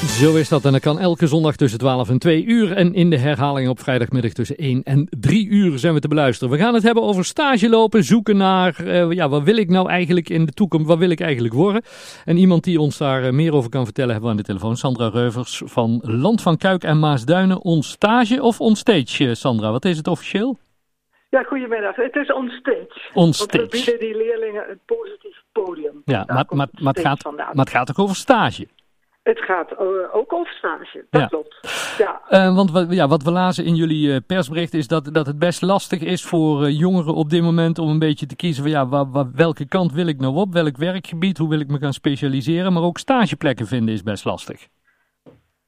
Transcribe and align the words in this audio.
Zo 0.00 0.36
is 0.36 0.48
dat 0.48 0.64
en 0.64 0.72
dat 0.72 0.80
kan 0.80 0.98
elke 0.98 1.26
zondag 1.26 1.56
tussen 1.56 1.78
12 1.78 2.08
en 2.08 2.18
2 2.18 2.44
uur 2.44 2.72
en 2.72 2.94
in 2.94 3.10
de 3.10 3.18
herhaling 3.18 3.68
op 3.68 3.80
vrijdagmiddag 3.80 4.32
tussen 4.32 4.56
1 4.56 4.82
en 4.82 5.06
3 5.20 5.48
uur 5.48 5.78
zijn 5.78 5.94
we 5.94 6.00
te 6.00 6.08
beluisteren. 6.08 6.52
We 6.52 6.60
gaan 6.60 6.74
het 6.74 6.82
hebben 6.82 7.02
over 7.02 7.24
stage 7.24 7.68
lopen, 7.68 8.04
zoeken 8.04 8.36
naar, 8.36 8.76
uh, 8.84 9.12
ja, 9.12 9.28
wat 9.28 9.42
wil 9.42 9.56
ik 9.56 9.68
nou 9.68 9.88
eigenlijk 9.88 10.28
in 10.28 10.44
de 10.44 10.52
toekomst, 10.52 10.86
wat 10.86 10.98
wil 10.98 11.10
ik 11.10 11.20
eigenlijk 11.20 11.54
worden? 11.54 11.82
En 12.24 12.36
iemand 12.36 12.64
die 12.64 12.80
ons 12.80 12.98
daar 12.98 13.24
uh, 13.24 13.30
meer 13.30 13.54
over 13.54 13.70
kan 13.70 13.84
vertellen 13.84 14.10
hebben 14.10 14.30
we 14.30 14.36
aan 14.36 14.42
de 14.42 14.46
telefoon, 14.46 14.76
Sandra 14.76 15.08
Reuvers 15.08 15.62
van 15.64 16.00
Land 16.02 16.42
van 16.42 16.56
Kuik 16.56 16.82
en 16.82 16.98
Maasduinen. 16.98 17.62
On 17.62 17.82
stage 17.82 18.42
of 18.42 18.60
on 18.60 18.76
stage, 18.76 19.24
uh, 19.24 19.34
Sandra? 19.34 19.70
Wat 19.70 19.84
is 19.84 19.96
het 19.96 20.06
officieel? 20.06 20.58
Ja, 21.28 21.42
goedemiddag. 21.42 21.96
Het 21.96 22.16
is 22.16 22.32
on 22.32 22.48
stage. 22.48 23.10
On 23.14 23.32
stage. 23.32 23.58
Want 23.58 23.72
we 23.72 23.76
bieden 23.76 23.98
die 23.98 24.16
leerlingen 24.16 24.70
een 24.70 24.80
positief 24.86 25.42
podium. 25.52 26.02
Ja, 26.04 26.24
maar, 26.26 26.44
maar, 26.48 26.68
maar, 26.80 26.92
het 26.92 27.02
gaat, 27.02 27.32
maar 27.36 27.50
het 27.54 27.70
gaat 27.70 27.90
ook 27.90 27.98
over 27.98 28.16
stage? 28.16 28.66
Het 29.22 29.40
gaat 29.40 29.72
uh, 29.72 30.14
ook 30.14 30.32
over 30.32 30.52
stage, 30.52 31.06
dat 31.10 31.20
ja. 31.20 31.26
klopt. 31.26 31.58
Ja. 31.98 32.22
Uh, 32.30 32.56
want 32.56 32.70
wat, 32.70 32.92
ja, 32.92 33.08
wat 33.08 33.22
we 33.22 33.30
lazen 33.30 33.64
in 33.64 33.74
jullie 33.74 34.08
uh, 34.08 34.16
persbericht 34.26 34.74
is 34.74 34.88
dat, 34.88 35.14
dat 35.14 35.26
het 35.26 35.38
best 35.38 35.62
lastig 35.62 36.00
is 36.00 36.24
voor 36.24 36.70
jongeren 36.70 37.14
op 37.14 37.30
dit 37.30 37.42
moment 37.42 37.78
om 37.78 37.88
een 37.88 37.98
beetje 37.98 38.26
te 38.26 38.36
kiezen 38.36 38.62
van 38.62 38.72
ja, 38.72 38.88
waar, 38.88 39.10
waar, 39.10 39.30
welke 39.34 39.68
kant 39.68 39.92
wil 39.92 40.06
ik 40.06 40.20
nou 40.20 40.34
op, 40.34 40.52
welk 40.52 40.76
werkgebied, 40.76 41.38
hoe 41.38 41.48
wil 41.48 41.60
ik 41.60 41.68
me 41.68 41.78
gaan 41.78 41.92
specialiseren. 41.92 42.72
Maar 42.72 42.82
ook 42.82 42.98
stageplekken 42.98 43.66
vinden 43.66 43.94
is 43.94 44.02
best 44.02 44.24
lastig. 44.24 44.66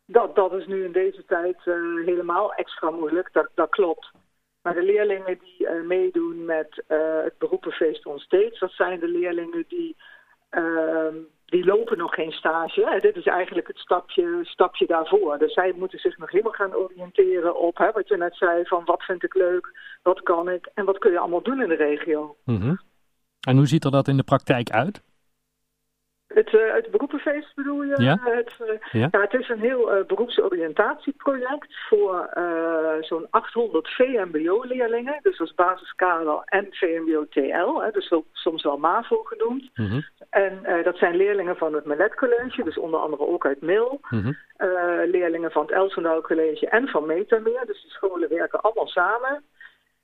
Dat, 0.06 0.34
dat 0.34 0.52
is 0.52 0.66
nu 0.66 0.84
in 0.84 0.92
deze 0.92 1.24
tijd 1.24 1.56
helemaal 2.04 2.54
extra 2.54 2.90
moeilijk, 2.90 3.28
dat, 3.32 3.48
dat 3.54 3.70
klopt. 3.70 4.10
Maar 4.62 4.74
de 4.74 4.82
leerlingen 4.82 5.38
die 5.38 5.68
meedoen 5.86 6.44
met 6.44 6.84
het 7.24 7.38
beroepenfeest 7.38 8.06
on 8.06 8.18
steeds, 8.18 8.58
dat 8.58 8.70
zijn 8.70 9.00
de 9.00 9.08
leerlingen 9.08 9.64
die 9.68 9.96
ehm, 10.50 11.14
die 11.52 11.64
lopen 11.64 11.98
nog 11.98 12.14
geen 12.14 12.32
stage. 12.32 12.98
Dit 13.00 13.16
is 13.16 13.26
eigenlijk 13.26 13.66
het 13.66 13.78
stapje, 13.78 14.38
stapje 14.42 14.86
daarvoor. 14.86 15.38
Dus 15.38 15.52
zij 15.52 15.72
moeten 15.76 15.98
zich 15.98 16.18
nog 16.18 16.30
helemaal 16.30 16.52
gaan 16.52 16.74
oriënteren 16.74 17.60
op 17.60 17.76
hè, 17.76 17.90
wat 17.92 18.08
je 18.08 18.16
net 18.16 18.36
zei: 18.36 18.64
van 18.64 18.84
wat 18.84 19.02
vind 19.02 19.22
ik 19.22 19.34
leuk, 19.34 19.98
wat 20.02 20.22
kan 20.22 20.48
ik 20.48 20.70
en 20.74 20.84
wat 20.84 20.98
kun 20.98 21.12
je 21.12 21.18
allemaal 21.18 21.42
doen 21.42 21.62
in 21.62 21.68
de 21.68 21.74
regio. 21.74 22.36
-hmm. 22.44 22.80
En 23.40 23.56
hoe 23.56 23.66
ziet 23.66 23.84
er 23.84 23.90
dat 23.90 24.08
in 24.08 24.16
de 24.16 24.22
praktijk 24.22 24.70
uit? 24.70 25.02
Het, 26.34 26.52
uh, 26.52 26.72
het 26.74 26.90
beroepenfeest 26.90 27.54
bedoel 27.54 27.82
je? 27.82 28.02
Ja. 28.02 28.18
Het, 28.20 28.54
uh, 28.60 28.68
ja. 29.00 29.08
ja. 29.10 29.20
het 29.20 29.34
is 29.34 29.48
een 29.48 29.60
heel 29.60 29.96
uh, 29.96 30.04
beroepsoriëntatieproject 30.06 31.74
voor 31.88 32.30
zo'n 33.00 33.26
800 33.30 33.88
VMBO-leerlingen. 33.88 35.18
Dus 35.22 35.40
als 35.40 35.54
basiskader 35.54 36.42
en 36.44 36.66
VMBO-TL, 36.70 37.90
dus 37.92 38.12
soms 38.32 38.62
wel 38.62 38.76
MAVO 38.76 39.22
genoemd. 39.22 39.70
Mm 39.74 39.86
-hmm. 39.86 40.04
En 40.30 40.82
dat 40.82 40.96
zijn 40.96 41.16
leerlingen 41.16 41.56
van 41.56 41.74
het 41.74 41.84
Melet 41.84 42.14
College, 42.14 42.64
dus 42.64 42.78
onder 42.78 43.00
andere 43.00 43.26
ook 43.26 43.46
uit 43.46 43.60
Mil. 43.60 44.00
Mm 44.10 44.22
-hmm. 44.22 44.36
leerlingen 45.10 45.50
van 45.50 45.62
het 45.62 45.70
Elsendaal 45.70 46.20
College 46.20 46.68
en 46.68 46.88
van 46.88 47.06
Metameer. 47.06 47.66
Dus 47.66 47.82
die 47.82 47.90
scholen 47.90 48.28
werken 48.28 48.60
allemaal 48.60 48.86
samen. 48.86 49.42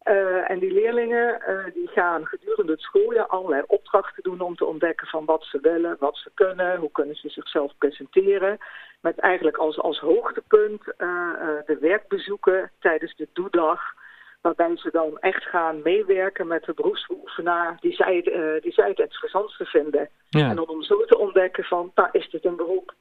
Uh, 0.09 0.51
en 0.51 0.59
die 0.59 0.73
leerlingen 0.73 1.43
uh, 1.49 1.65
die 1.75 1.89
gaan 1.89 2.27
gedurende 2.27 2.73
het 2.73 2.81
schooljaar 2.81 3.27
allerlei 3.27 3.63
opdrachten 3.67 4.23
doen 4.23 4.41
om 4.41 4.57
te 4.57 4.65
ontdekken 4.65 5.07
van 5.07 5.25
wat 5.25 5.45
ze 5.45 5.59
willen, 5.61 5.97
wat 5.99 6.17
ze 6.17 6.31
kunnen, 6.35 6.79
hoe 6.79 6.93
kunnen 6.93 7.17
ze 7.17 7.29
zichzelf 7.29 7.73
presenteren. 7.79 8.59
Met 9.01 9.19
eigenlijk 9.19 9.57
als, 9.57 9.79
als 9.79 9.99
hoogtepunt 9.99 10.83
uh, 10.87 11.31
de 11.67 11.79
werkbezoeken 11.81 12.71
tijdens 12.79 13.17
de 13.17 13.29
doedag. 13.33 13.81
Waarbij 14.41 14.77
ze 14.77 14.91
dan 14.91 15.19
echt 15.19 15.45
gaan 15.45 15.83
meewerken 15.83 16.47
met 16.47 16.65
de 16.65 16.75
beroepsbeoefenaar 16.75 17.77
die 17.81 17.93
zij, 17.93 18.21
die 18.63 18.73
zij 18.73 18.89
het 18.89 18.99
interessantste 18.99 19.65
vinden. 19.65 20.09
Ja. 20.29 20.51
En 20.51 20.69
om 20.69 20.83
zo 20.83 21.05
te 21.05 21.19
ontdekken 21.19 21.65
van, 21.65 21.93
nou 21.95 22.09
is 22.13 22.31
dit 22.31 22.45
een 22.45 22.57
beroep 22.57 22.95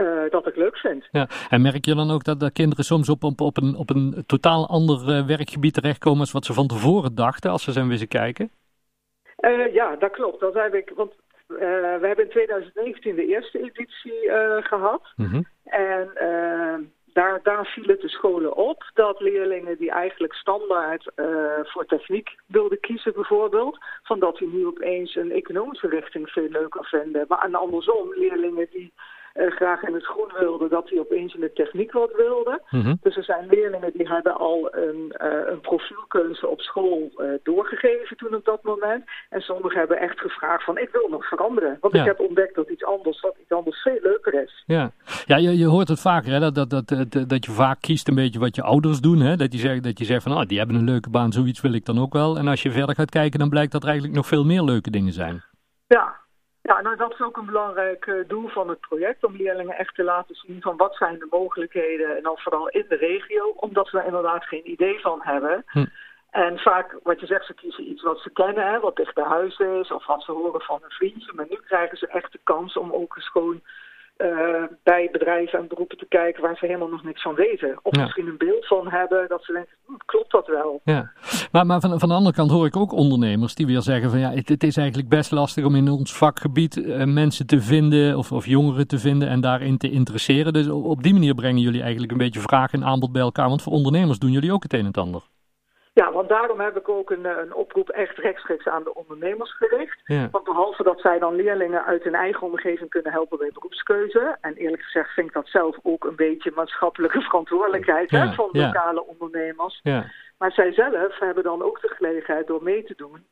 uh, 0.00 0.30
dat 0.30 0.46
ik 0.46 0.56
leuk 0.56 0.76
vind. 0.76 1.08
Ja. 1.10 1.28
En 1.48 1.62
merk 1.62 1.84
je 1.84 1.94
dan 1.94 2.10
ook 2.10 2.24
dat 2.24 2.40
de 2.40 2.52
kinderen 2.52 2.84
soms 2.84 3.08
op, 3.08 3.24
op, 3.24 3.40
op, 3.40 3.56
een, 3.56 3.76
op 3.76 3.90
een 3.90 4.24
totaal 4.26 4.68
ander 4.68 4.98
uh, 5.08 5.26
werkgebied 5.26 5.74
terechtkomen 5.74 6.20
als 6.20 6.32
wat 6.32 6.44
ze 6.44 6.52
van 6.52 6.66
tevoren 6.66 7.14
dachten 7.14 7.50
als 7.50 7.64
ze 7.64 7.72
zijn 7.72 7.88
wezen 7.88 8.08
kijken? 8.08 8.50
Uh, 9.40 9.74
ja, 9.74 9.96
dat 9.96 10.10
klopt. 10.10 10.40
Dat 10.40 10.54
heb 10.54 10.74
ik, 10.74 10.92
want 10.96 11.12
we 11.46 11.98
hebben 12.02 12.24
in 12.24 12.30
2019 12.30 13.14
de 13.14 13.26
eerste 13.26 13.58
editie 13.58 14.30
gehad. 14.62 15.02
Mm 15.16 15.26
-hmm. 15.26 15.46
En 15.64 16.10
daar, 17.12 17.40
daar 17.42 17.66
vielen 17.66 18.00
de 18.00 18.08
scholen 18.08 18.56
op 18.56 18.90
dat 18.94 19.20
leerlingen 19.20 19.76
die 19.78 19.90
eigenlijk 19.90 20.34
standaard 20.34 21.10
voor 21.62 21.86
techniek 21.86 22.28
wilden 22.46 22.80
kiezen 22.80 23.12
bijvoorbeeld, 23.12 23.78
van 24.02 24.18
dat 24.18 24.36
die 24.36 24.48
nu 24.48 24.66
opeens 24.66 25.14
een 25.14 25.32
economische 25.32 25.88
richting 25.88 26.30
veel 26.30 26.48
leuker 26.48 26.84
vinden. 26.84 27.24
Maar 27.28 27.48
andersom, 27.52 28.14
leerlingen 28.14 28.66
die 28.70 28.92
uh, 29.34 29.50
graag 29.50 29.82
in 29.82 29.94
het 29.94 30.04
groen 30.04 30.32
wilden, 30.38 30.70
dat 30.70 30.88
die 30.88 31.00
opeens 31.00 31.34
in 31.34 31.40
de 31.40 31.52
techniek 31.52 31.92
wat 31.92 32.12
wilden. 32.16 32.62
Mm 32.70 32.82
-hmm. 32.82 32.98
Dus 33.02 33.16
er 33.16 33.24
zijn 33.24 33.46
leerlingen 33.50 33.92
die 33.94 34.08
hebben 34.08 34.36
al 34.36 34.68
een, 34.74 35.14
uh, 35.22 35.28
een 35.46 35.60
profielkeuze 35.60 36.46
op 36.48 36.60
school 36.60 37.10
uh, 37.16 37.26
doorgegeven 37.42 38.16
toen 38.16 38.34
op 38.34 38.44
dat 38.44 38.62
moment. 38.62 39.04
En 39.28 39.40
sommigen 39.40 39.78
hebben 39.78 39.98
echt 40.00 40.20
gevraagd 40.20 40.64
van 40.64 40.78
ik 40.78 40.88
wil 40.92 41.08
nog 41.08 41.28
veranderen. 41.28 41.76
Want 41.80 41.94
Ja. 41.94 42.00
ik 42.00 42.06
heb 42.06 42.20
ontdekt 42.20 42.54
dat 42.54 42.68
iets 42.70 42.84
anders, 42.84 43.20
dat 43.20 43.36
iets 43.40 43.50
anders 43.50 43.82
veel 43.82 43.98
leuker 44.02 44.42
is. 44.42 44.62
Ja, 44.66 44.90
ja 45.26 45.36
je, 45.36 45.58
je 45.58 45.66
hoort 45.66 45.88
het 45.88 46.00
vaker, 46.00 46.32
hè, 46.32 46.40
dat, 46.40 46.54
dat, 46.54 46.70
dat, 46.70 46.88
dat, 46.88 47.28
dat 47.28 47.44
je 47.44 47.50
vaak 47.52 47.80
kiest 47.80 48.08
een 48.08 48.14
beetje 48.14 48.38
wat 48.38 48.56
je 48.56 48.62
ouders 48.62 49.00
doen. 49.00 49.20
Hè? 49.20 49.36
Dat, 49.36 49.52
je 49.52 49.58
zegt, 49.58 49.82
dat 49.82 49.98
je 49.98 50.04
zegt 50.04 50.22
van, 50.22 50.32
oh, 50.32 50.46
die 50.46 50.58
hebben 50.58 50.76
een 50.76 50.84
leuke 50.84 51.10
baan, 51.10 51.32
zoiets 51.32 51.60
wil 51.60 51.72
ik 51.72 51.84
dan 51.84 52.00
ook 52.00 52.12
wel. 52.12 52.36
En 52.38 52.48
als 52.48 52.62
je 52.62 52.70
verder 52.70 52.94
gaat 52.94 53.10
kijken, 53.10 53.38
dan 53.38 53.48
blijkt 53.48 53.72
dat 53.72 53.82
er 53.82 53.88
eigenlijk 53.88 54.16
nog 54.16 54.26
veel 54.26 54.44
meer 54.44 54.62
leuke 54.62 54.90
dingen 54.90 55.12
zijn. 55.12 55.42
Ja, 55.86 56.14
ja, 56.70 56.80
nou 56.80 56.96
dat 56.96 57.12
is 57.12 57.20
ook 57.20 57.36
een 57.36 57.46
belangrijk 57.46 58.06
uh, 58.06 58.28
doel 58.28 58.48
van 58.48 58.68
het 58.68 58.80
project. 58.80 59.24
Om 59.24 59.36
leerlingen 59.36 59.78
echt 59.78 59.94
te 59.94 60.04
laten 60.04 60.34
zien 60.34 60.60
van 60.62 60.76
wat 60.76 60.94
zijn 60.96 61.18
de 61.18 61.26
mogelijkheden. 61.30 62.16
En 62.16 62.22
dan 62.22 62.38
vooral 62.38 62.68
in 62.68 62.84
de 62.88 62.96
regio. 62.96 63.52
Omdat 63.56 63.90
we 63.90 63.98
er 63.98 64.04
inderdaad 64.04 64.44
geen 64.44 64.70
idee 64.70 65.00
van 65.00 65.20
hebben. 65.22 65.64
Hm. 65.66 65.86
En 66.30 66.58
vaak, 66.58 66.98
wat 67.02 67.20
je 67.20 67.26
zegt, 67.26 67.46
ze 67.46 67.54
kiezen 67.54 67.90
iets 67.90 68.02
wat 68.02 68.18
ze 68.18 68.30
kennen. 68.30 68.70
Hè, 68.70 68.80
wat 68.80 68.96
dicht 68.96 69.14
bij 69.14 69.24
huis 69.24 69.58
is. 69.58 69.90
Of 69.90 70.06
wat 70.06 70.22
ze 70.22 70.32
horen 70.32 70.60
van 70.60 70.80
een 70.82 70.90
vriendje. 70.90 71.32
Maar 71.34 71.46
nu 71.48 71.56
krijgen 71.66 71.98
ze 71.98 72.06
echt 72.06 72.32
de 72.32 72.40
kans 72.44 72.76
om 72.76 72.92
ook 72.92 73.16
eens 73.16 73.30
gewoon 73.30 73.60
uh, 74.22 74.62
bij 74.82 75.08
bedrijven 75.12 75.58
en 75.58 75.68
beroepen 75.68 75.98
te 75.98 76.06
kijken 76.08 76.42
waar 76.42 76.56
ze 76.56 76.66
helemaal 76.66 76.88
nog 76.88 77.04
niks 77.04 77.22
van 77.22 77.34
weten. 77.34 77.78
Of 77.82 77.96
Ja. 77.96 78.02
misschien 78.02 78.26
een 78.26 78.38
beeld 78.38 78.66
van 78.66 78.88
hebben 78.90 79.28
dat 79.28 79.44
ze 79.44 79.52
denken, 79.52 79.72
hm, 79.86 79.92
klopt 80.06 80.30
dat 80.32 80.46
wel? 80.46 80.80
Ja, 80.84 81.12
maar, 81.52 81.66
maar 81.66 81.80
van, 81.80 81.98
van 81.98 82.08
de 82.08 82.14
andere 82.14 82.34
kant 82.34 82.50
hoor 82.50 82.66
ik 82.66 82.76
ook 82.76 82.92
ondernemers 82.92 83.54
die 83.54 83.66
weer 83.66 83.80
zeggen 83.80 84.10
van 84.10 84.18
ja, 84.18 84.30
het, 84.30 84.48
het 84.48 84.62
is 84.62 84.76
eigenlijk 84.76 85.08
best 85.08 85.30
lastig 85.30 85.64
om 85.64 85.74
in 85.74 85.88
ons 85.88 86.16
vakgebied 86.16 86.84
eh, 86.84 87.04
mensen 87.04 87.46
te 87.46 87.60
vinden 87.60 88.16
of, 88.16 88.32
of 88.32 88.46
jongeren 88.46 88.86
te 88.86 88.98
vinden 88.98 89.28
en 89.28 89.40
daarin 89.40 89.78
te 89.78 89.90
interesseren. 89.90 90.52
Dus 90.52 90.68
op, 90.68 90.84
op 90.84 91.02
die 91.02 91.12
manier 91.12 91.34
brengen 91.34 91.62
jullie 91.62 91.82
eigenlijk 91.82 92.12
een 92.12 92.18
beetje 92.18 92.40
vraag 92.40 92.72
en 92.72 92.84
aanbod 92.84 93.12
bij 93.12 93.22
elkaar, 93.22 93.48
want 93.48 93.62
voor 93.62 93.72
ondernemers 93.72 94.18
doen 94.18 94.30
jullie 94.30 94.52
ook 94.52 94.62
het 94.62 94.72
een 94.72 94.78
en 94.78 94.86
het 94.86 94.98
ander. 94.98 95.22
Ja, 96.00 96.12
want 96.12 96.28
daarom 96.28 96.60
heb 96.60 96.76
ik 96.76 96.88
ook 96.88 97.10
een, 97.10 97.26
eh, 97.26 97.36
een 97.36 97.54
oproep 97.54 97.88
echt 97.88 98.16
rechtstreeks 98.18 98.66
aan 98.68 98.82
de 98.84 98.94
ondernemers 98.94 99.56
gericht. 99.56 100.00
Ja. 100.04 100.28
Want 100.30 100.44
behalve 100.44 100.82
dat 100.82 101.00
zij 101.00 101.18
dan 101.18 101.34
leerlingen 101.34 101.84
uit 101.84 102.02
hun 102.02 102.14
eigen 102.14 102.46
omgeving 102.46 102.90
kunnen 102.90 103.12
helpen 103.12 103.38
bij 103.38 103.50
beroepskeuze. 103.52 104.36
En 104.40 104.54
eerlijk 104.54 104.82
gezegd 104.82 105.10
vind 105.10 105.26
ik 105.26 105.32
dat 105.32 105.48
zelf 105.48 105.76
ook 105.82 106.04
een 106.04 106.16
beetje 106.16 106.52
maatschappelijke 106.54 107.20
verantwoordelijkheid 107.28 108.10
Ja, 108.10 108.26
hè, 108.26 108.34
van 108.34 108.48
ja. 108.52 108.66
lokale 108.66 109.04
ondernemers. 109.06 109.80
Ja, 109.82 110.04
Maar 110.38 110.52
zij 110.52 110.72
zelf 110.72 111.18
hebben 111.18 111.42
dan 111.44 111.62
ook 111.62 111.80
de 111.80 111.88
gelegenheid 111.88 112.46
door 112.46 112.62
mee 112.62 112.84
te 112.84 112.94
doen. 112.96 113.26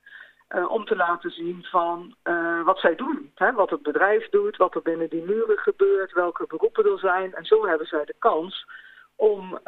eh, 0.49 0.71
om 0.71 0.85
te 0.85 0.97
laten 0.97 1.31
zien 1.31 1.65
van 1.65 2.15
eh, 2.23 2.63
wat 2.65 2.79
zij 2.79 2.95
doen. 2.95 3.31
Hè? 3.35 3.53
Wat 3.53 3.71
het 3.71 3.83
bedrijf 3.83 4.29
doet, 4.29 4.57
wat 4.57 4.75
er 4.75 4.83
binnen 4.83 5.09
die 5.09 5.23
muren 5.25 5.59
gebeurt, 5.59 6.13
welke 6.13 6.45
beroepen 6.49 6.85
er 6.85 6.99
zijn. 6.99 7.35
En 7.35 7.45
zo 7.45 7.67
hebben 7.67 7.87
zij 7.87 8.05
de 8.05 8.15
kans 8.19 8.67
om, 9.17 9.59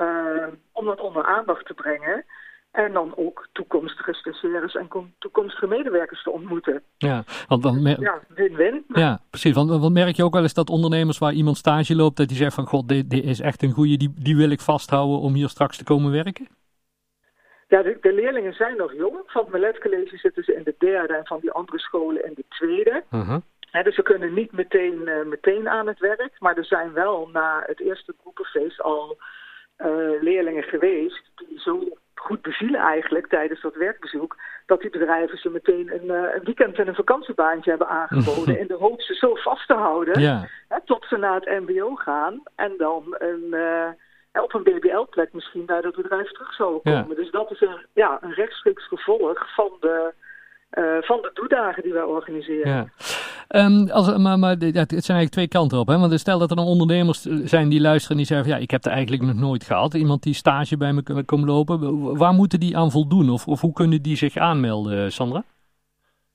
om 0.72 0.84
dat 0.86 1.00
onder 1.00 1.24
aandacht 1.24 1.66
te 1.66 1.74
brengen. 1.74 2.24
En 2.70 2.92
dan 2.92 3.12
ook 3.16 3.48
toekomstige 3.52 4.12
stagiaires 4.14 4.74
en 4.74 4.88
kom- 4.88 5.14
toekomstige 5.18 5.66
medewerkers 5.66 6.22
te 6.22 6.30
ontmoeten. 6.30 6.82
ja. 6.98 7.24
Want 7.48 7.62
dan 7.62 7.80
Ja, 7.98 8.20
win-win. 8.28 8.84
ja, 8.88 9.20
precies. 9.30 9.54
Want, 9.54 9.70
want 9.70 9.92
merk 9.92 10.16
je 10.16 10.24
ook 10.24 10.32
wel 10.32 10.42
eens 10.42 10.54
dat 10.54 10.70
ondernemers 10.70 11.18
waar 11.18 11.32
iemand 11.32 11.56
stage 11.56 11.96
loopt, 11.96 12.16
dat 12.16 12.28
die 12.28 12.36
zegt 12.36 12.54
van 12.54 12.66
god, 12.66 12.88
dit, 12.88 13.10
dit 13.10 13.24
is 13.24 13.40
echt 13.40 13.62
een 13.62 13.72
goeie, 13.72 13.96
die, 13.98 14.12
die 14.16 14.36
wil 14.36 14.50
ik 14.50 14.60
vasthouden 14.60 15.18
om 15.18 15.34
hier 15.34 15.48
straks 15.48 15.76
te 15.76 15.84
komen 15.84 16.12
werken? 16.12 16.48
Ja, 17.68 17.82
de, 17.82 17.98
de 18.00 18.12
leerlingen 18.12 18.52
zijn 18.52 18.76
nog 18.76 18.94
jong. 18.94 19.16
Van 19.26 19.42
het 19.42 19.52
Melet 19.52 19.78
College 19.78 20.16
zitten 20.16 20.44
ze 20.44 20.54
in 20.54 20.62
de 20.64 20.74
derde 20.78 21.14
en 21.14 21.26
van 21.26 21.40
die 21.40 21.50
andere 21.50 21.78
scholen 21.78 22.24
in 22.24 22.32
de 22.34 22.44
tweede. 22.48 23.02
Uh-huh. 23.10 23.40
Dus 23.84 23.94
ze 23.94 24.02
kunnen 24.02 24.34
niet 24.34 24.52
meteen, 24.52 25.08
eh, 25.08 25.24
meteen 25.26 25.68
aan 25.68 25.86
het 25.86 25.98
werk. 25.98 26.36
Maar 26.38 26.56
er 26.56 26.64
zijn 26.64 26.92
wel 26.92 27.28
na 27.32 27.62
het 27.66 27.80
eerste 27.80 28.14
groepenfeest 28.20 28.82
al 28.82 29.18
eh, 29.76 29.88
leerlingen 30.20 30.62
geweest 30.62 31.30
die 31.34 31.60
zo 31.60 31.88
goed 32.20 32.42
bevielen 32.42 32.80
eigenlijk 32.80 33.26
tijdens 33.26 33.60
dat 33.60 33.74
werkbezoek, 33.74 34.36
dat 34.66 34.80
die 34.80 34.90
bedrijven 34.90 35.38
ze 35.38 35.50
meteen 35.50 35.90
een, 35.94 36.10
eh, 36.10 36.34
een 36.34 36.44
weekend 36.44 36.78
en 36.78 36.88
een 36.88 36.94
vakantiebaantje 36.94 37.70
hebben 37.70 37.88
aangeboden 37.88 38.58
in 38.58 38.66
de 38.72 38.74
hoop 38.74 39.00
ze 39.00 39.14
zo 39.14 39.34
vast 39.34 39.66
te 39.66 39.74
houden 39.74 40.20
Ja, 40.20 40.48
hè, 40.68 40.78
tot 40.84 41.04
ze 41.08 41.16
naar 41.16 41.40
het 41.40 41.60
mbo 41.60 41.94
gaan 41.94 42.42
en 42.56 42.74
dan 42.76 43.16
een, 43.18 43.54
eh, 43.54 44.42
op 44.42 44.54
een 44.54 44.62
BBL-plek 44.62 45.32
misschien 45.32 45.66
bij 45.66 45.80
dat 45.80 45.96
bedrijf 45.96 46.30
terug 46.30 46.54
zouden 46.54 46.82
komen. 46.82 47.16
Dus 47.16 47.30
dat 47.30 47.50
is 47.50 47.60
een, 47.60 47.86
ja, 47.92 48.18
een 48.20 48.34
rechtstreeks 48.34 48.86
gevolg 48.86 49.54
van 49.54 49.76
de, 49.80 50.12
van 51.00 51.18
de 51.22 51.30
doedagen 51.34 51.82
die 51.82 51.92
wij 51.92 52.02
organiseren. 52.02 52.68
Ja. 52.68 52.86
Um, 53.66 53.90
als, 53.90 54.16
maar, 54.16 54.38
maar 54.38 54.50
het 54.50 54.60
zijn 54.60 54.88
eigenlijk 54.88 55.30
twee 55.30 55.48
kanten 55.48 55.78
op. 55.78 55.88
Hè? 55.88 55.98
Want 55.98 56.20
stel 56.20 56.38
dat 56.38 56.50
er 56.50 56.56
dan 56.56 56.66
ondernemers 56.66 57.22
zijn 57.44 57.68
die 57.68 57.80
luisteren 57.80 58.10
en 58.10 58.16
die 58.16 58.26
zeggen: 58.26 58.48
ja, 58.48 58.56
ik 58.56 58.70
heb 58.70 58.84
er 58.84 58.90
eigenlijk 58.92 59.22
nog 59.22 59.34
nooit 59.34 59.64
gehad. 59.64 59.94
Iemand 59.94 60.22
die 60.22 60.34
stage 60.34 60.76
bij 60.76 60.92
me 60.92 61.24
komt 61.24 61.46
lopen. 61.46 62.16
Waar 62.16 62.32
moeten 62.32 62.60
die 62.60 62.76
aan 62.76 62.90
voldoen? 62.90 63.30
Of, 63.30 63.46
of 63.46 63.60
hoe 63.60 63.72
kunnen 63.72 64.02
die 64.02 64.16
zich 64.16 64.36
aanmelden, 64.36 65.12
Sandra? 65.12 65.44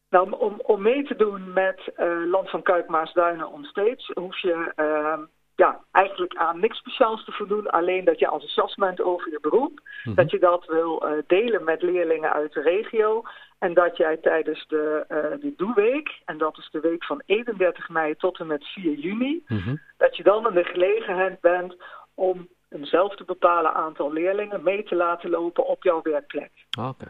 Nou, 0.10 0.32
om, 0.32 0.62
om 0.64 0.82
mee 0.82 1.04
te 1.04 1.16
doen 1.16 1.54
met 1.54 1.92
uh, 1.98 2.06
Land 2.32 2.50
van 2.50 2.62
Kuik, 2.62 2.88
Maasduinen 2.88 3.52
onsteeds, 3.52 4.12
hoef 4.14 4.42
je 4.42 4.74
uh, 4.76 5.26
ja, 5.56 5.84
eigenlijk 5.92 6.36
aan 6.36 6.60
niks 6.60 6.78
speciaals 6.78 7.26
te 7.26 7.32
voldoen. 7.32 7.70
Alleen 7.70 8.06
dat 8.06 8.20
je 8.20 8.32
enthousiast 8.32 8.78
bent 8.78 9.02
over 9.02 9.32
je 9.32 9.40
beroep. 9.42 9.80
Mhm. 10.04 10.16
Dat 10.16 10.32
je 10.32 10.40
dat 10.40 10.66
wil 10.66 11.06
uh, 11.06 11.12
delen 11.28 11.64
met 11.64 11.82
leerlingen 11.82 12.34
uit 12.34 12.54
de 12.54 12.62
regio. 12.62 13.24
En 13.60 13.74
dat 13.74 13.98
jij 13.98 14.18
tijdens 14.18 14.68
de, 14.68 15.06
uh, 15.10 15.42
de 15.42 15.54
Doeweek, 15.58 16.22
en 16.26 16.38
dat 16.38 16.58
is 16.58 16.70
de 16.72 16.80
week 16.80 17.06
van 17.06 17.22
31 17.26 17.90
mei 17.90 18.16
tot 18.16 18.40
en 18.40 18.48
met 18.48 18.66
4 18.66 18.94
juni, 18.94 19.44
mm 19.48 19.80
dat 19.98 20.16
je 20.16 20.24
dan 20.24 20.48
in 20.48 20.54
de 20.54 20.64
gelegenheid 20.64 21.40
bent 21.42 21.76
om 22.14 22.48
eenzelfde 22.70 23.24
bepalen 23.24 23.74
aantal 23.74 24.14
leerlingen 24.14 24.64
mee 24.64 24.84
te 24.84 24.96
laten 24.96 25.30
lopen 25.30 25.66
op 25.66 25.84
jouw 25.84 26.02
werkplek. 26.02 26.52
Oké. 26.80 27.08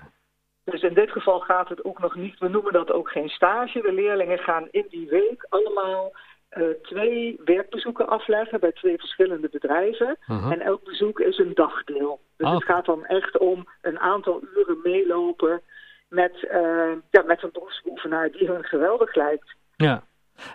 Dus 0.64 0.82
in 0.82 0.94
dit 0.94 1.12
geval 1.12 1.40
gaat 1.40 1.70
het 1.70 1.84
ook 1.84 2.00
nog 2.00 2.16
niet, 2.16 2.40
we 2.40 2.48
noemen 2.48 2.74
dat 2.74 2.92
ook 2.92 3.10
geen 3.10 3.30
stage. 3.30 3.82
De 3.82 3.92
leerlingen 3.92 4.38
gaan 4.38 4.68
in 4.72 4.86
die 4.90 5.10
week 5.10 5.46
allemaal 5.50 6.12
uh, 6.58 6.64
twee 6.82 7.40
werkbezoeken 7.46 8.08
afleggen 8.08 8.60
bij 8.60 8.72
twee 8.72 8.98
verschillende 8.98 9.50
bedrijven. 9.50 10.18
Uh-huh. 10.28 10.52
En 10.52 10.62
elk 10.62 10.84
bezoek 10.84 11.20
is 11.20 11.38
een 11.38 11.54
dagdeel. 11.54 12.20
Dus 12.38 12.50
het 12.50 12.64
gaat 12.64 12.86
dan 12.86 13.06
echt 13.06 13.38
om 13.38 13.68
een 13.82 14.00
aantal 14.00 14.42
uren 14.56 14.80
meelopen 14.84 15.62
met, 16.10 16.34
uh, 16.44 16.92
ja, 17.10 17.22
met 17.26 17.44
een 17.44 17.50
beroepsbeoefenaar 17.54 18.32
die 18.32 18.48
hun 18.48 18.64
geweldig 18.64 19.16
lijkt. 19.16 19.56
Ja. 19.76 20.04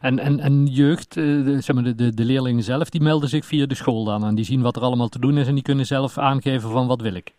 En, 0.01 0.19
en, 0.19 0.39
en 0.39 0.67
jeugd, 0.67 1.17
uh, 1.17 1.45
de, 1.45 1.61
zeg 1.61 1.75
maar 1.75 1.85
de, 1.85 1.95
de, 1.95 2.15
de 2.15 2.25
leerlingen 2.25 2.63
zelf, 2.63 2.91
die 2.91 3.03
melden 3.03 3.29
zich 3.29 3.45
via 3.45 3.67
de 3.67 3.75
school 3.75 4.05
dan 4.05 4.25
aan. 4.25 4.35
Die 4.35 4.45
zien 4.45 4.63
wat 4.63 4.77
er 4.77 4.83
allemaal 4.83 5.09
te 5.09 5.21
doen 5.21 5.39
is 5.39 5.49
en 5.49 5.55
die 5.55 5.63
kunnen 5.63 5.85
zelf 5.85 6.19
aangeven 6.19 6.71
van 6.71 6.87
wat 6.87 7.01
wil 7.01 7.15
ik. 7.15 7.33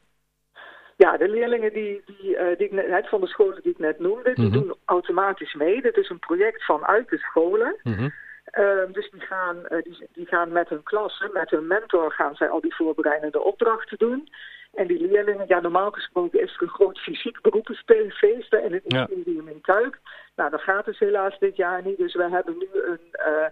Ja, 0.98 1.18
de 1.18 1.30
leerlingen 1.30 1.74
die, 1.74 2.02
die, 2.06 2.30
uh, 2.30 2.58
die 2.58 2.68
ik 2.68 2.72
net, 2.72 3.10
van 3.10 3.22
de 3.22 3.28
scholen 3.28 3.62
die 3.62 3.72
ik 3.72 3.80
net 3.80 4.00
noemde, 4.00 4.34
die 4.34 4.46
mhm. 4.46 4.54
doen 4.54 4.76
automatisch 4.86 5.54
mee. 5.54 5.82
Dit 5.82 5.98
is 5.98 6.10
een 6.10 6.20
project 6.20 6.66
vanuit 6.66 7.10
de 7.10 7.18
scholen. 7.18 7.76
Mhm. 7.84 8.10
Uh, 8.54 8.94
dus 8.94 9.10
die 9.12 9.22
gaan, 9.22 9.58
uh, 9.58 9.82
die, 9.84 10.08
die, 10.14 10.26
gaan 10.26 10.52
met 10.52 10.70
hun 10.70 10.84
klasse, 10.84 11.30
met 11.34 11.50
hun 11.50 11.68
mentor, 11.68 12.12
gaan 12.12 12.36
zij 12.36 12.50
al 12.50 12.62
die 12.62 12.76
voorbereidende 12.76 13.42
opdrachten 13.42 13.98
doen. 13.98 14.28
En 14.74 14.88
die 14.88 15.08
leerlingen, 15.08 15.48
ja, 15.48 15.60
normaal 15.60 15.92
gesproken 15.92 16.42
is 16.42 16.56
er 16.56 16.62
een 16.62 16.70
groot 16.70 17.00
fysiek 17.00 17.42
beroepensfeest 17.42 18.54
in 18.54 18.74
het 18.74 18.84
Instituut 18.84 19.28
in 19.28 19.62
Kuik. 19.62 20.00
Nou, 20.36 20.50
dat 20.50 20.62
gaat 20.62 20.86
dus 20.86 21.00
helaas 21.00 21.40
dit 21.40 21.56
jaar 21.56 21.84
niet. 21.84 21.98
Dus 21.98 22.14
we 22.14 22.30
hebben 22.30 22.58
nu 22.58 22.68
een, 22.74 23.00
uh, 23.28 23.46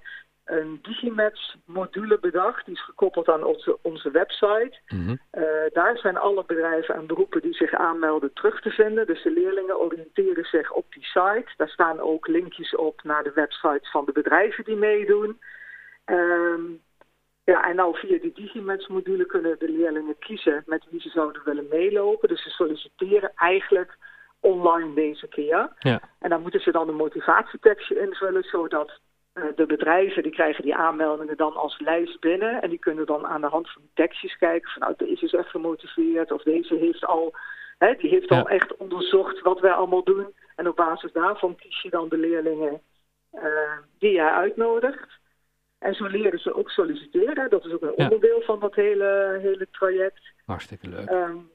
een 0.50 0.80
Digimatch-module 0.82 2.20
bedacht. 2.20 2.66
Die 2.66 2.74
is 2.74 2.84
gekoppeld 2.84 3.30
aan 3.30 3.44
onze, 3.44 3.78
onze 3.82 4.12
website. 4.12 4.80
Mhm. 4.88 5.16
Eh, 5.32 5.44
daar 5.74 5.98
zijn 5.98 6.18
alle 6.18 6.44
bedrijven 6.48 6.96
en 6.96 7.08
beroepen 7.08 7.42
die 7.42 7.54
zich 7.54 7.74
aanmelden 7.74 8.34
terug 8.34 8.62
te 8.62 8.70
vinden. 8.70 9.06
Dus 9.06 9.24
de 9.24 9.32
leerlingen 9.32 9.80
oriënteren 9.80 10.46
zich 10.46 10.72
op 10.72 10.86
die 10.94 11.04
site. 11.04 11.54
Daar 11.58 11.70
staan 11.70 12.00
ook 12.00 12.28
linkjes 12.28 12.76
op 12.76 13.04
naar 13.04 13.24
de 13.24 13.32
websites 13.36 13.92
van 13.92 14.06
de 14.06 14.12
bedrijven 14.12 14.64
die 14.64 14.76
meedoen. 14.76 15.40
Ehm, 16.06 16.62
ja, 17.44 17.70
en 17.70 17.76
nou 17.76 17.98
via 17.98 18.20
die 18.20 18.34
Digimatch-module 18.34 19.26
kunnen 19.26 19.60
de 19.60 19.70
leerlingen 19.70 20.18
kiezen 20.20 20.64
met 20.66 20.86
wie 20.90 21.02
ze 21.02 21.10
zouden 21.10 21.42
willen 21.46 21.68
meelopen. 21.70 22.30
Dus 22.30 22.44
ze 22.44 22.50
solliciteren 22.50 23.32
eigenlijk 23.36 23.98
online 24.40 24.94
deze 24.94 25.28
keer. 25.28 25.70
Ja. 25.80 26.02
En 26.20 26.30
dan 26.30 26.42
moeten 26.42 26.62
ze 26.62 26.72
dan 26.72 26.88
een 26.88 26.96
motivatietekstje 26.96 28.00
invullen, 28.00 28.44
zodat 28.44 29.00
de 29.56 29.66
bedrijven 29.66 30.24
die 30.24 30.32
krijgen 30.32 30.64
die 30.64 30.76
aanmeldingen 30.76 31.38
dan 31.38 31.54
als 31.54 31.80
lijst 31.80 32.20
binnen. 32.20 32.62
En 32.62 32.70
die 32.70 32.80
kunnen 32.80 33.06
dan 33.06 33.28
aan 33.28 33.42
de 33.42 33.48
hand 33.48 33.72
van 33.72 33.82
tekstjes 33.94 34.38
kijken 34.38 34.72
van 34.72 34.82
nou 34.82 34.94
deze 34.98 35.26
is 35.26 35.34
echt 35.34 35.50
gemotiveerd 35.50 36.32
of 36.32 36.44
deze 36.44 36.76
heeft 36.76 37.06
al, 37.06 37.34
hè, 37.78 37.94
die 37.94 38.10
heeft 38.10 38.30
al 38.30 38.50
echt 38.50 38.78
onderzocht 38.78 39.42
wat 39.42 39.60
wij 39.60 39.72
allemaal 39.72 40.04
doen. 40.04 40.34
En 40.56 40.68
op 40.68 40.76
basis 40.76 41.12
daarvan 41.12 41.56
kies 41.56 41.82
je 41.82 41.90
dan 41.90 42.10
de 42.10 42.18
leerlingen 42.18 42.82
uh, 43.34 43.78
die 44.00 44.12
jij 44.12 44.32
uitnodigt. 44.32 45.18
En 45.80 45.94
zo 45.94 46.06
leren 46.08 46.40
ze 46.40 46.54
ook 46.54 46.70
solliciteren. 46.70 47.50
Dat 47.50 47.66
is 47.66 47.74
ook 47.74 47.82
een 47.82 47.96
onderdeel 47.96 48.42
van 48.42 48.60
dat 48.60 48.76
hele, 48.76 49.40
hele 49.42 49.68
traject. 49.72 50.34
Hartstikke 50.46 50.90
leuk. 50.90 51.10
Um, 51.10 51.50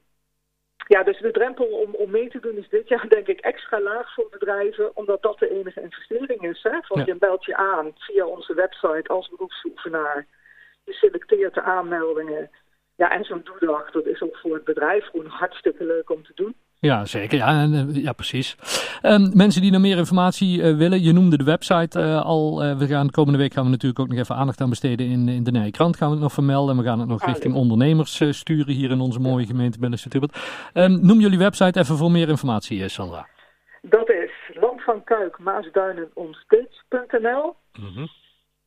ja, 0.87 1.03
dus 1.03 1.19
de 1.19 1.31
drempel 1.31 1.65
om, 1.65 1.95
om 1.95 2.11
mee 2.11 2.29
te 2.29 2.39
doen 2.39 2.57
is 2.57 2.69
dit 2.69 2.87
jaar 2.87 3.09
denk 3.09 3.27
ik 3.27 3.39
extra 3.39 3.81
laag 3.81 4.13
voor 4.13 4.27
bedrijven, 4.29 4.95
omdat 4.95 5.21
dat 5.21 5.39
de 5.39 5.49
enige 5.49 5.81
investering 5.81 6.41
is. 6.41 6.63
Hè? 6.63 6.79
Want 6.87 7.05
je 7.05 7.15
belt 7.15 7.45
je 7.45 7.55
aan 7.55 7.91
via 7.95 8.25
onze 8.25 8.53
website 8.53 9.07
als 9.07 9.29
beroepsoefenaar. 9.29 10.27
Je 10.83 10.93
selecteert 10.93 11.53
de 11.53 11.61
aanmeldingen. 11.61 12.49
Ja, 12.95 13.11
en 13.11 13.23
zo'n 13.23 13.43
doedag, 13.43 13.91
dat 13.91 14.05
is 14.05 14.21
ook 14.21 14.37
voor 14.37 14.53
het 14.53 14.63
bedrijf 14.63 15.05
gewoon 15.05 15.25
hartstikke 15.25 15.83
leuk 15.83 16.09
om 16.09 16.23
te 16.23 16.31
doen. 16.35 16.55
Ja, 16.79 17.05
zeker. 17.05 17.37
Ja, 17.37 17.63
eh, 17.63 17.95
ja 18.03 18.13
precies. 18.13 18.57
Um, 19.03 19.31
mensen 19.33 19.61
die 19.61 19.71
nog 19.71 19.81
meer 19.81 19.97
informatie 19.97 20.59
uh, 20.59 20.77
willen, 20.77 21.01
je 21.01 21.13
noemde 21.13 21.37
de 21.37 21.43
website 21.43 21.99
uh, 21.99 22.21
al. 22.25 22.63
Uh, 22.63 22.77
we 22.77 22.87
gaan, 22.87 23.05
de 23.05 23.11
komende 23.11 23.39
week 23.39 23.53
gaan 23.53 23.63
we 23.63 23.69
natuurlijk 23.69 23.99
ook 23.99 24.07
nog 24.07 24.17
even 24.17 24.35
aandacht 24.35 24.61
aan 24.61 24.69
besteden 24.69 25.07
in, 25.07 25.27
in 25.27 25.43
de 25.43 25.51
Nijkrant. 25.51 25.97
Gaan 25.97 26.07
we 26.07 26.13
het 26.13 26.23
nog 26.23 26.33
vermelden. 26.33 26.75
En 26.75 26.81
we 26.81 26.87
gaan 26.87 26.99
het 26.99 27.07
nog 27.07 27.21
ah, 27.21 27.27
richting 27.27 27.53
ondernemers 27.53 28.21
sturen 28.29 28.73
hier 28.73 28.91
in 28.91 28.99
onze 28.99 29.19
mooie 29.19 29.45
gemeente 29.45 29.79
Binnenstad 29.79 30.13
um, 30.73 31.05
Noem 31.05 31.19
jullie 31.19 31.37
website 31.37 31.79
even 31.79 31.97
voor 31.97 32.11
meer 32.11 32.29
informatie, 32.29 32.89
Sandra. 32.89 33.27
Dat 33.81 34.09
is 34.09 34.31
Land 34.53 34.83
van 34.83 35.03
Kuik, 35.03 35.39
Maasduinen, 35.39 36.09
onsteeds.nl. 36.13 37.55
Mm 37.79 38.07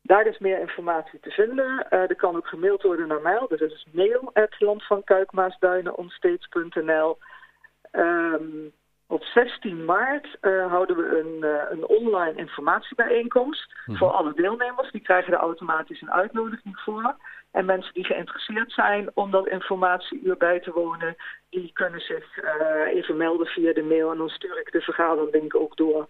Daar 0.03 0.27
is 0.27 0.39
meer 0.39 0.61
informatie 0.61 1.21
te 1.21 1.31
vinden. 1.31 1.87
er 1.91 2.17
kan 2.17 2.37
ook 2.37 2.47
gemaild 2.47 2.83
worden 2.83 3.09
naar 3.09 3.21
mij. 3.21 3.45
Dus 3.49 3.61
dat 3.61 3.71
is 3.71 3.87
mail 3.93 4.31
at 4.33 4.57
Um, 7.93 8.73
op 9.09 9.23
16 9.25 9.85
maart 9.85 10.37
uh, 10.41 10.67
houden 10.67 10.97
we 10.97 11.19
een, 11.19 11.51
uh, 11.51 11.63
een 11.71 11.87
online 11.87 12.35
informatiebijeenkomst 12.35 13.77
mm 13.87 13.97
voor 13.97 14.11
alle 14.11 14.35
deelnemers. 14.35 14.91
Die 14.91 15.01
krijgen 15.01 15.33
er 15.33 15.39
automatisch 15.39 16.01
een 16.01 16.13
uitnodiging 16.13 16.81
voor. 16.81 17.17
En 17.51 17.65
mensen 17.65 17.95
die 17.95 18.05
geïnteresseerd 18.05 18.73
zijn 18.73 19.11
om 19.15 19.31
dat 19.31 19.49
informatieuur 19.49 20.37
bij 20.37 20.61
te 20.61 20.73
wonen, 20.73 21.17
die 21.51 21.71
kunnen 21.73 22.01
zich 22.01 22.43
uh, 22.43 22.95
even 22.95 23.17
melden 23.17 23.47
via 23.47 23.73
de 23.73 23.83
mail. 23.83 24.11
En 24.11 24.19
dan 24.19 24.29
stuur 24.29 24.61
ik 24.61 24.73
de 24.73 24.81
vergaderlink 24.81 25.55
ook 25.55 25.77
door. 25.77 26.09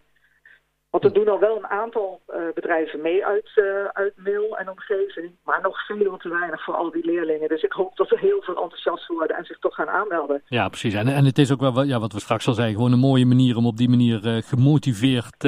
Want 0.91 1.05
er 1.05 1.13
doen 1.13 1.29
al 1.29 1.39
wel 1.39 1.57
een 1.57 1.67
aantal 1.67 2.21
uh, 2.29 2.37
bedrijven 2.55 3.01
mee 3.01 3.27
uit, 3.27 3.51
uh, 3.57 3.85
uit 3.85 4.13
mail 4.17 4.59
en 4.59 4.71
omgeving, 4.71 5.31
maar 5.45 5.61
nog 5.63 5.87
veel 5.87 6.17
te 6.17 6.29
weinig 6.29 6.65
voor 6.65 6.75
al 6.75 6.91
die 6.91 7.05
leerlingen. 7.05 7.49
Dus 7.49 7.63
ik 7.63 7.73
hoop 7.73 7.97
dat 7.97 8.11
er 8.11 8.19
heel 8.19 8.43
veel 8.43 8.63
enthousiast 8.63 9.07
worden 9.07 9.37
en 9.37 9.45
zich 9.45 9.59
toch 9.59 9.75
gaan 9.75 9.89
aanmelden. 9.89 10.43
Ja, 10.47 10.69
precies. 10.69 10.95
En, 10.95 11.09
en 11.09 11.25
het 11.25 11.39
is 11.39 11.53
ook 11.53 11.61
wel, 11.61 11.83
ja, 11.83 11.99
wat 11.99 12.13
we 12.13 12.21
straks 12.21 12.47
al 12.47 12.55
zeiden, 12.55 12.77
gewoon 12.77 12.93
een 12.93 12.99
mooie 12.99 13.27
manier 13.27 13.57
om 13.57 13.67
op 13.67 13.77
die 13.77 13.89
manier 13.89 14.27
uh, 14.27 14.43
gemotiveerd, 14.43 15.43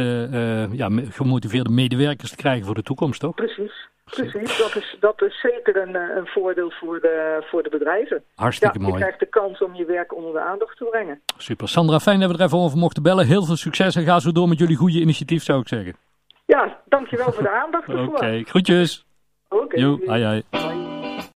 ja, 0.72 0.88
gemotiveerde 1.10 1.70
medewerkers 1.70 2.30
te 2.30 2.36
krijgen 2.36 2.66
voor 2.66 2.74
de 2.74 2.82
toekomst, 2.82 3.20
toch? 3.20 3.34
Precies. 3.34 3.79
Precies, 4.10 4.58
dat 4.58 4.76
is, 4.76 4.96
dat 5.00 5.22
is 5.22 5.40
zeker 5.40 5.76
een, 5.76 5.96
eh, 5.96 6.16
een 6.16 6.26
voordeel 6.26 6.70
voor 6.70 7.00
de, 7.00 7.44
voor 7.50 7.62
de 7.62 7.68
bedrijven. 7.68 8.22
Hartstikke 8.34 8.78
ja, 8.78 8.84
mooi. 8.84 8.94
Je 8.94 9.00
krijgt 9.00 9.20
de 9.20 9.26
kans 9.26 9.62
om 9.62 9.74
je 9.74 9.84
werk 9.84 10.14
onder 10.14 10.32
de 10.32 10.40
aandacht 10.40 10.76
te 10.76 10.84
brengen. 10.84 11.20
Super. 11.36 11.68
Sandra, 11.68 12.00
fijn 12.00 12.20
dat 12.20 12.30
we 12.30 12.38
er 12.38 12.44
even 12.44 12.58
over 12.58 12.78
mochten 12.78 13.02
bellen. 13.02 13.26
Heel 13.26 13.44
veel 13.44 13.56
succes 13.56 13.96
en 13.96 14.04
ga 14.04 14.20
zo 14.20 14.32
door 14.32 14.48
met 14.48 14.58
jullie 14.58 14.76
goede 14.76 15.00
initiatief, 15.00 15.42
zou 15.42 15.60
ik 15.60 15.68
zeggen. 15.68 15.96
Ja, 16.46 16.78
dankjewel 16.88 17.32
voor 17.32 17.42
de 17.42 17.50
aandacht 17.50 17.88
Oké, 17.92 18.00
okay, 18.00 18.42
groetjes. 18.42 19.04
Oké. 19.48 19.64
Okay. 19.64 19.82
Hoi, 19.82 20.24
hoi. 20.24 20.99